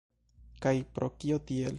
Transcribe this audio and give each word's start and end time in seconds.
Kaj 0.65 0.73
pro 0.97 1.11
kio 1.25 1.41
tiel? 1.51 1.69